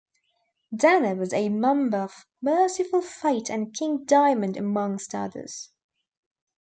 [0.75, 5.69] Denner was a member of Mercyful Fate and King Diamond amongst others.